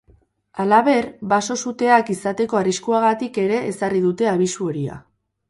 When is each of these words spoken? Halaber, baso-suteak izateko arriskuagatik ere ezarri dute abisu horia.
Halaber, 0.61 1.07
baso-suteak 1.33 2.09
izateko 2.15 2.59
arriskuagatik 2.61 3.39
ere 3.45 3.61
ezarri 3.75 4.03
dute 4.09 4.33
abisu 4.35 4.69
horia. 4.73 4.99